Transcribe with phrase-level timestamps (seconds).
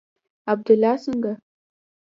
[0.51, 1.33] عبدالله څنگه.